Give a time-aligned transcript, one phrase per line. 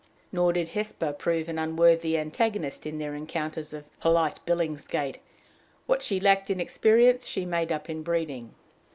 [0.31, 5.19] Nor did Hesper prove an unworthy antagonist in their encounters of polite Billingsgate:
[5.85, 8.55] what she lacked in experience she made up in breeding.